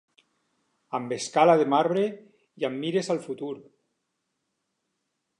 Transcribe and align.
Amb 0.99 1.11
escala 1.17 1.53
de 1.59 1.67
marbre 1.73 2.05
i 2.63 2.67
amb 2.69 2.81
mires 2.85 3.11
al 3.15 3.21
futur 3.27 3.51